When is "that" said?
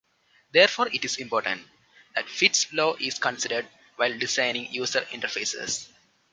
2.15-2.27